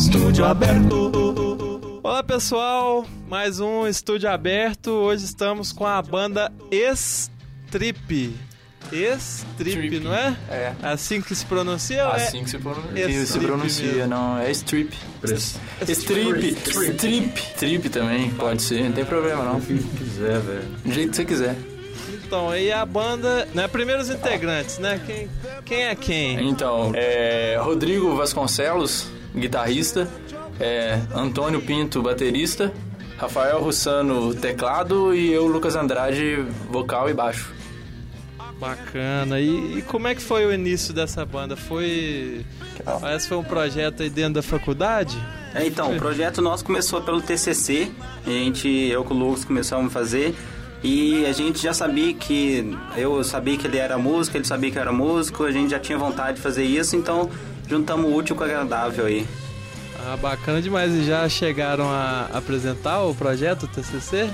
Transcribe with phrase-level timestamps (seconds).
[0.00, 2.00] Estúdio aberto.
[2.02, 4.88] Olá pessoal, mais um estúdio aberto.
[4.92, 8.34] Hoje estamos com a banda Strip.
[8.90, 9.14] Strip,
[9.58, 10.00] Strip.
[10.00, 10.34] não é?
[10.48, 10.72] É.
[10.82, 12.06] Assim que se pronuncia?
[12.06, 13.04] ou é Assim que se pronuncia.
[13.04, 14.38] É se strip pronuncia, não.
[14.38, 14.96] É strip.
[15.86, 16.46] Strip.
[16.48, 17.42] Strip.
[17.54, 19.60] Strip também, pode ser, não tem problema não.
[19.60, 20.68] quiser, velho.
[20.82, 21.56] Do jeito que você quiser.
[22.24, 23.68] Então, aí a banda, né?
[23.68, 24.98] Primeiros integrantes, né?
[25.06, 25.28] Quem,
[25.66, 26.48] quem é quem?
[26.48, 30.08] Então, é Rodrigo Vasconcelos, guitarrista.
[30.58, 32.72] É Antônio Pinto, baterista.
[33.16, 35.14] Rafael Russano, teclado.
[35.14, 37.52] E eu, Lucas Andrade, vocal e baixo.
[38.58, 39.40] Bacana.
[39.40, 41.56] E, e como é que foi o início dessa banda?
[41.56, 42.44] Foi.
[42.84, 45.18] Parece que foi um projeto aí dentro da faculdade?
[45.54, 47.90] É, então, o projeto nosso começou pelo TCC,
[48.24, 50.34] a gente, eu com o Lucas começamos a fazer
[50.82, 54.78] e a gente já sabia que, eu sabia que ele era músico, ele sabia que
[54.78, 57.28] eu era músico, a gente já tinha vontade de fazer isso, então
[57.70, 59.26] juntamos o útil com o agradável aí.
[60.04, 60.92] Ah, bacana demais.
[60.92, 64.28] E já chegaram a apresentar o projeto, o TCC?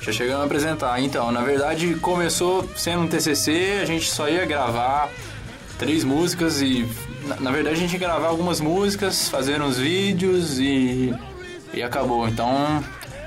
[0.00, 1.00] Já chegamos a apresentar.
[1.00, 5.10] Então, na verdade, começou sendo um TCC, a gente só ia gravar
[5.78, 6.86] três músicas e,
[7.26, 11.12] na, na verdade, a gente ia gravar algumas músicas, fazer uns vídeos e,
[11.74, 12.28] e acabou.
[12.28, 12.84] Então,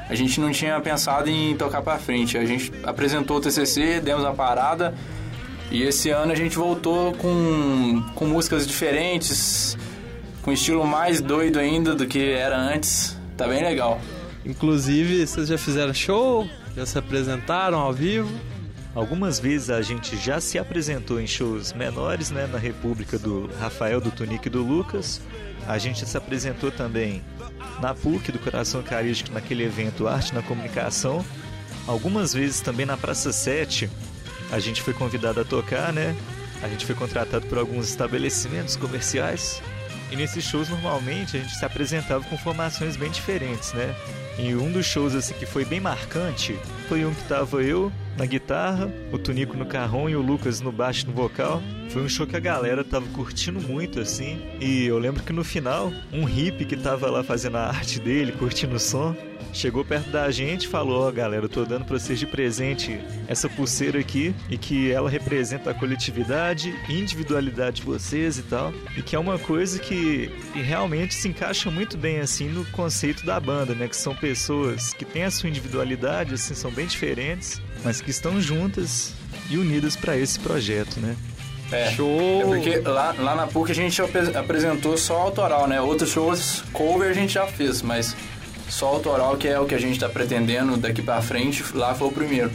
[0.08, 2.38] a gente não tinha pensado em tocar pra frente.
[2.38, 4.94] A gente apresentou o TCC, demos uma parada
[5.72, 9.78] e esse ano a gente voltou com, com músicas diferentes,
[10.42, 13.18] com estilo mais doido ainda do que era antes.
[13.38, 14.02] Tá bem legal.
[14.46, 16.48] Inclusive, vocês já fizeram show?
[16.76, 18.30] Já se apresentaram ao vivo?
[18.96, 24.02] Algumas vezes a gente já se apresentou em shows menores, né, na República do Rafael,
[24.02, 25.22] do Tunique e do Lucas.
[25.68, 27.22] A gente se apresentou também
[27.80, 31.24] na PUC do Coração Carístico, naquele evento Arte na Comunicação.
[31.86, 33.90] Algumas vezes também na Praça 7,
[34.52, 36.16] a gente foi convidado a tocar, né?
[36.62, 39.62] A gente foi contratado por alguns estabelecimentos comerciais.
[40.12, 43.96] E nesses shows, normalmente, a gente se apresentava com formações bem diferentes, né?
[44.38, 46.58] E um dos shows assim que foi bem marcante
[46.88, 50.72] foi um que tava eu na guitarra, o Tunico no carrom e o Lucas no
[50.72, 51.64] baixo no vocal.
[51.90, 54.40] Foi um show que a galera tava curtindo muito assim.
[54.60, 58.34] E eu lembro que no final, um hippie que tava lá fazendo a arte dele,
[58.34, 59.16] curtindo o som,
[59.54, 63.00] chegou perto da gente e falou: Ó, galera, eu tô dando pra vocês de presente
[63.28, 68.74] essa pulseira aqui e que ela representa a coletividade individualidade de vocês e tal.
[68.98, 73.26] E que é uma coisa que, que realmente se encaixa muito bem assim no conceito
[73.26, 73.88] da banda, né?
[73.88, 78.40] Que são pessoas que têm a sua individualidade, assim, são bem diferentes, mas que estão
[78.42, 79.14] juntas
[79.50, 81.16] e unidas pra esse projeto, né?
[81.72, 81.92] É.
[81.92, 82.42] Show!
[82.42, 85.80] É porque lá, lá na PUC a gente apre- apresentou só autoral, né?
[85.80, 88.16] Outros shows cover a gente já fez, mas
[88.68, 92.08] só autoral que é o que a gente tá pretendendo daqui pra frente, lá foi
[92.08, 92.52] o primeiro.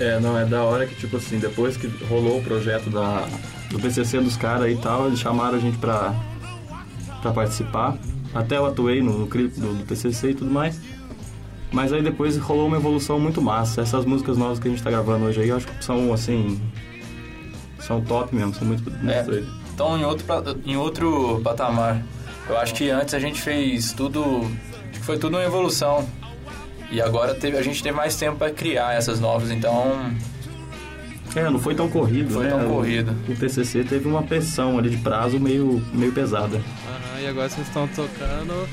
[0.00, 3.28] É, não, é da hora que, tipo assim, depois que rolou o projeto da,
[3.70, 6.12] do PCC dos caras e tal, eles chamaram a gente pra,
[7.22, 7.96] pra participar.
[8.34, 10.80] Até eu atuei no, no clipe do, do PCC e tudo mais.
[11.74, 13.80] Mas aí depois rolou uma evolução muito massa.
[13.82, 16.60] Essas músicas novas que a gente tá gravando hoje aí, eu acho que são, assim...
[17.80, 19.42] São top mesmo, são muito, muito É.
[19.74, 20.24] Então, em outro,
[20.64, 22.00] em outro patamar.
[22.48, 24.22] Eu acho que antes a gente fez tudo.
[24.90, 26.08] Acho que foi tudo uma evolução.
[26.92, 30.12] E agora teve, a gente teve mais tempo pra criar essas novas, então.
[31.34, 32.50] É, não foi tão corrido, Foi né?
[32.50, 33.12] tão O- corrido.
[33.28, 36.56] O TCC teve uma pressão ali de prazo meio, meio pesada.
[36.56, 38.68] Aham, e agora vocês estão tocando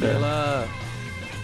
[0.00, 0.66] pela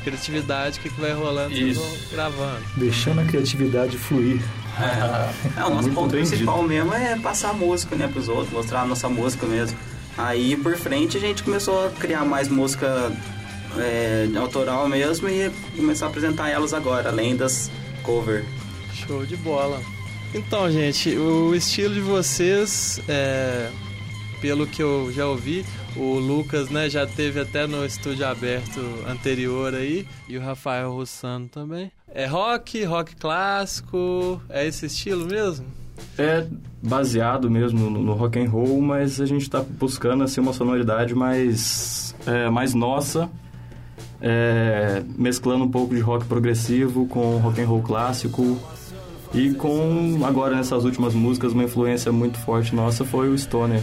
[0.06, 1.80] criatividade, o que, que vai rolando, vocês Isso.
[1.80, 2.62] vão gravando.
[2.76, 4.40] Deixando a criatividade fluir.
[4.78, 6.28] É, o nosso Muito ponto entendido.
[6.28, 9.76] principal mesmo é passar a música, né, pros outros, mostrar a nossa música mesmo.
[10.16, 13.10] Aí por frente a gente começou a criar mais música
[13.76, 17.70] é, autoral mesmo e começar a apresentar elas agora, além das
[18.02, 18.44] cover.
[18.94, 19.80] Show de bola.
[20.32, 23.70] Então, gente, o estilo de vocês, é,
[24.40, 25.64] pelo que eu já ouvi,
[25.96, 31.48] o Lucas, né, já teve até no estúdio aberto anterior aí, e o Rafael Russano
[31.48, 31.90] também.
[32.08, 35.66] É rock, rock clássico, é esse estilo mesmo?
[36.18, 36.46] É
[36.82, 42.14] baseado mesmo no, rock and roll, mas a gente está buscando assim uma sonoridade mais
[42.26, 43.30] é, mais nossa,
[44.20, 48.58] é, mesclando um pouco de rock progressivo com rock and roll clássico
[49.34, 53.82] e com agora nessas últimas músicas uma influência muito forte nossa foi o stoner,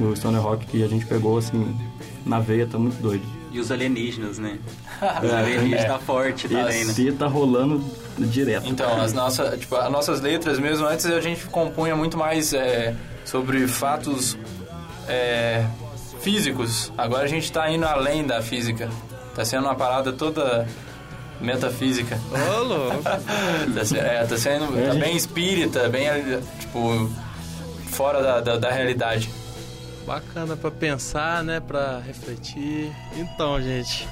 [0.00, 1.76] o stoner rock que a gente pegou assim
[2.24, 3.24] na veia, tá muito doido.
[3.52, 4.58] E os alienígenas, né?
[5.22, 6.94] Os alienígenas tá forte também, né?
[6.98, 7.84] E tá rolando
[8.18, 8.66] direto.
[8.66, 12.96] Então, as, nossas tipo, as nossas letras mesmo, antes a gente compunha muito mais é,
[13.24, 14.36] sobre fatos
[15.06, 15.64] é,
[16.20, 16.92] físicos.
[16.98, 18.88] Agora a gente tá indo além da física.
[19.36, 20.66] Tá sendo uma parada toda
[21.40, 22.18] metafísica.
[22.58, 22.96] Ô, louco!
[23.74, 26.08] Tá, se- é, tá sendo tá bem espírita, bem
[26.58, 27.08] tipo
[27.90, 29.30] fora da, da, da realidade.
[30.04, 32.92] Bacana para pensar, né, para refletir.
[33.16, 34.06] Então, gente,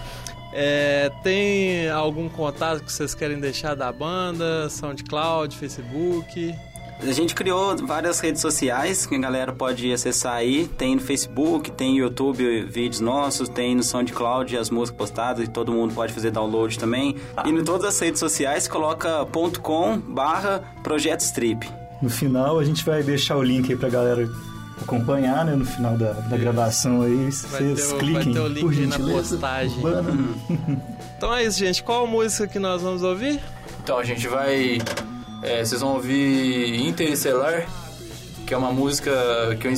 [0.52, 4.68] é, tem algum contato que vocês querem deixar da banda?
[4.68, 6.54] SoundCloud, Facebook?
[7.00, 10.68] A gente criou várias redes sociais que a galera pode acessar aí.
[10.68, 15.50] Tem no Facebook, tem no YouTube vídeos nossos, tem no SoundCloud as músicas postadas e
[15.50, 17.16] todo mundo pode fazer download também.
[17.44, 19.26] E em todas as redes sociais coloca
[19.60, 21.68] .com barra Projeto Strip.
[22.00, 24.28] No final a gente vai deixar o link aí pra galera
[24.82, 25.55] acompanhar, né?
[25.55, 29.79] No final da, da gravação aí, vocês cliquem vai ter o link por na postagem.
[31.17, 31.84] Então é isso, gente.
[31.84, 33.38] Qual música que nós vamos ouvir?
[33.82, 34.79] Então a gente vai.
[35.43, 37.64] é, vocês vão ouvir Interestelar,
[38.44, 39.12] que é uma música
[39.61, 39.73] que eu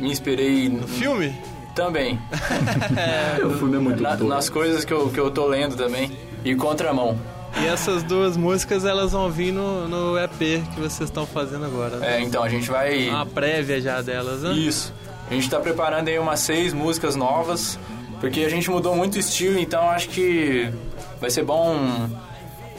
[0.00, 1.36] me inspirei no Filme?
[1.74, 2.18] também.
[3.46, 6.10] O filme é muito Na- nas coisas que eu, que eu tô lendo também.
[6.44, 7.16] E Contramão.
[7.62, 11.96] E essas duas músicas elas vão vir no, no EP que vocês estão fazendo agora.
[11.96, 12.18] né?
[12.18, 13.08] É, então a gente vai.
[13.08, 14.52] Uma prévia já delas, né?
[14.52, 14.92] Isso.
[15.30, 17.78] A gente tá preparando aí umas seis músicas novas,
[18.20, 20.72] porque a gente mudou muito o estilo, então acho que
[21.20, 22.08] vai ser bom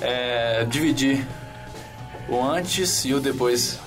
[0.01, 1.25] é, dividir
[2.27, 3.79] o antes e o depois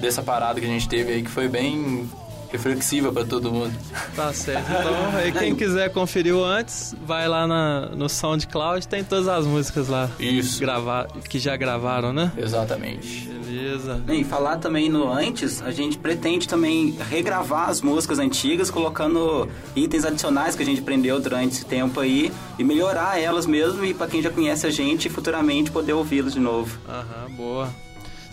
[0.00, 2.08] dessa parada que a gente teve aí, que foi bem
[2.56, 3.72] reflexiva pra todo mundo.
[4.14, 4.66] Tá certo.
[4.70, 9.46] Então, aí quem quiser conferir o antes, vai lá na, no SoundCloud, tem todas as
[9.46, 10.58] músicas lá Isso.
[10.60, 12.32] gravar, que já gravaram, né?
[12.36, 13.28] Exatamente.
[13.28, 14.02] Beleza.
[14.08, 20.04] E falar também no antes, a gente pretende também regravar as músicas antigas, colocando itens
[20.04, 24.06] adicionais que a gente aprendeu durante esse tempo aí e melhorar elas mesmo e para
[24.06, 26.78] quem já conhece a gente futuramente poder ouvi-las de novo.
[26.88, 27.68] Aham, boa.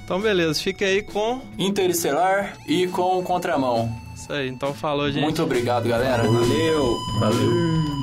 [0.03, 0.59] Então, beleza.
[0.61, 4.02] Fica aí com Interestelar e com Contramão.
[4.23, 4.49] Isso aí.
[4.49, 5.21] Então, falou, gente.
[5.21, 6.23] Muito obrigado, galera.
[6.23, 6.97] Valeu!
[7.19, 8.02] Valeu.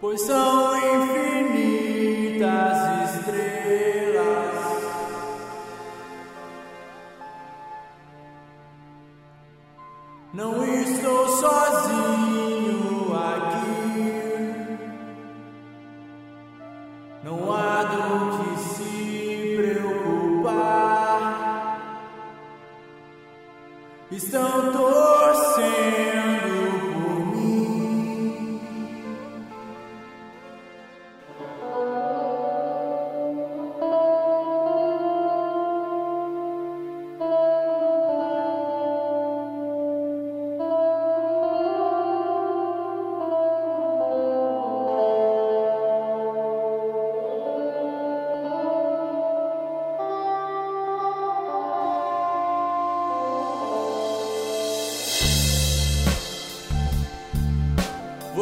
[0.00, 0.76] Pois são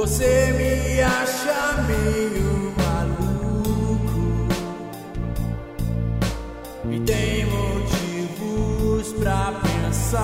[0.06, 4.46] Você me acha meio maluco
[6.88, 10.22] e tem motivos pra pensar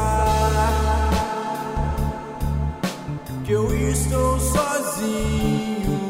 [3.45, 6.01] que eu estou sozinho.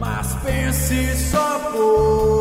[0.00, 2.31] Mas pense só por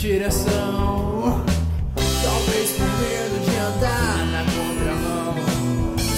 [0.00, 1.44] direção.
[2.22, 5.34] Talvez por medo de andar na contramão,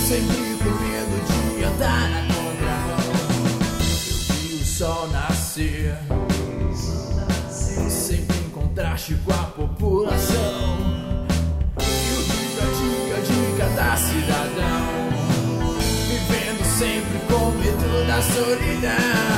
[0.06, 3.02] sempre com medo de andar na contramão.
[3.80, 5.98] Eu vi o sol nascer,
[7.50, 11.26] sempre em contraste com a população.
[11.80, 15.02] E o dia a dia de cada cidadão
[16.08, 19.31] vivendo sempre com medo da solidão.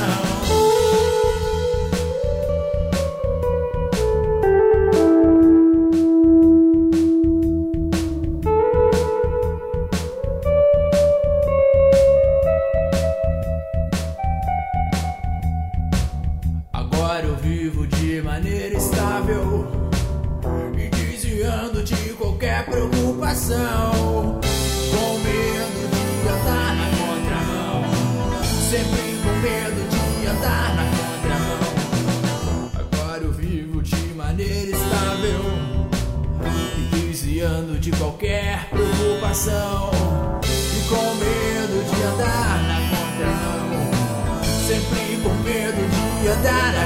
[23.35, 24.39] Preocupação.
[24.91, 27.83] Com medo de andar na contramão,
[28.69, 32.71] sempre com medo de andar na contramão.
[32.79, 35.41] Agora eu vivo de maneira estável
[36.77, 39.91] e desviando de qualquer preocupação.
[40.43, 43.91] E com medo de andar na contramão,
[44.65, 45.81] sempre com medo
[46.21, 46.84] de andar na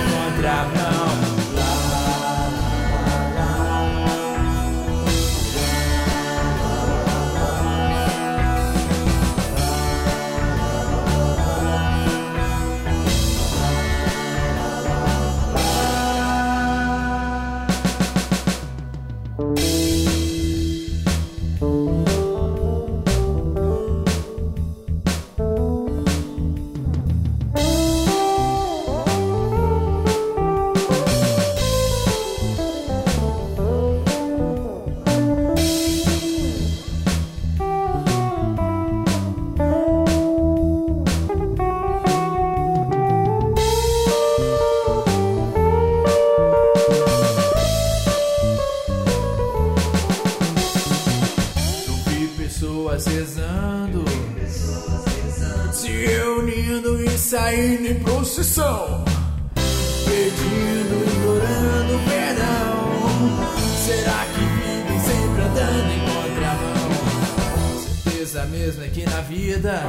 [68.70, 69.82] mesmo é que na vida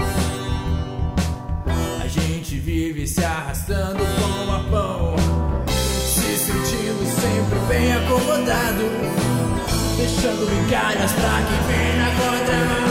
[2.03, 5.17] a gente vive se arrastando com a pão,
[5.67, 9.21] se sentindo sempre bem acomodado
[9.99, 12.90] deixando migalhas pra quem vem na contramão.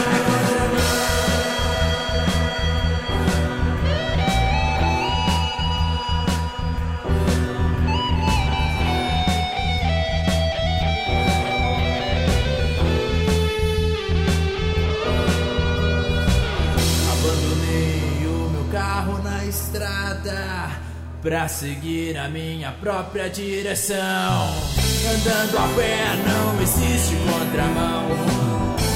[21.22, 23.96] Pra seguir a minha própria direção.
[23.96, 28.06] Andando a pé não existe contramão.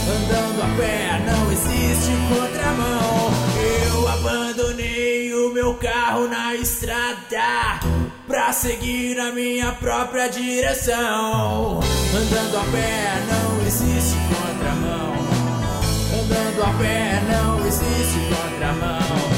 [0.06, 3.30] Andando a pé não existe contramão.
[3.92, 7.80] Eu abandonei o meu carro na estrada
[8.26, 11.80] pra seguir a minha própria direção.
[12.14, 15.14] Andando a pé não existe contramão.
[16.22, 19.33] Andando a pé não existe contramão